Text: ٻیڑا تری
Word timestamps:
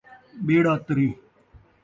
ٻیڑا 0.45 0.75
تری 0.85 1.07